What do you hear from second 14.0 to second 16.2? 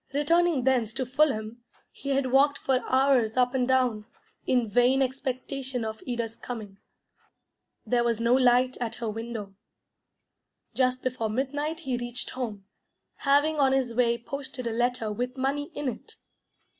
posted a letter with money in it.